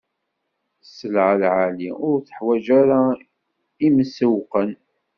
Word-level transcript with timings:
Sselɛa 0.83 1.33
lɛali, 1.41 1.89
ur 2.07 2.17
teḥwaǧ 2.25 2.65
ara 2.79 2.99
imsewwqen. 3.85 4.71